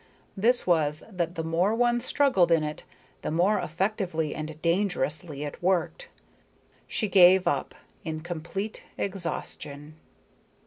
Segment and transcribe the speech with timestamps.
[0.35, 2.85] This was, that the more one struggled in it,
[3.21, 6.07] the more effectively and dangerously it worked.
[6.87, 9.93] She gave up, in complete exhaustion.